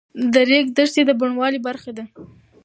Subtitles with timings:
[0.33, 2.05] د ریګ دښتې د بڼوالۍ برخه ده.